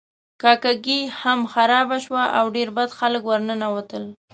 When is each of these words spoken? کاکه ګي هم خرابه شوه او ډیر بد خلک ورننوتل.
کاکه 0.41 0.71
ګي 0.85 0.99
هم 1.21 1.39
خرابه 1.51 1.97
شوه 2.05 2.23
او 2.37 2.45
ډیر 2.55 2.67
بد 2.77 2.89
خلک 2.99 3.21
ورننوتل. 3.25 4.03